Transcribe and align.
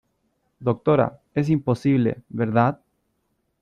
doctora, 0.59 1.21
es 1.35 1.47
imposible,¿ 1.51 2.23
verdad? 2.29 2.81